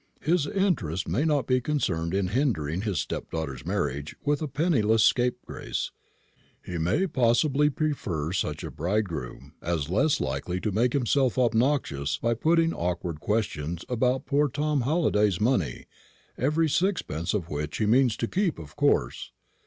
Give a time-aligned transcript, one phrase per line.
[0.21, 5.91] His interest may not be concerned in hindering his stepdaughter's marriage with a penniless scapegrace.
[6.65, 12.33] He may possibly prefer such a bridegroom as less likely to make himself obnoxious by
[12.33, 15.85] putting awkward questions about poor Tom Halliday's money,
[16.35, 19.31] every sixpence of which he means to keep, of course.